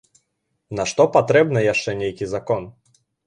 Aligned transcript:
Нашто 0.79 1.05
патрэбна 1.17 1.63
яшчэ 1.65 1.95
нейкі 2.01 2.25
закон? 2.35 2.67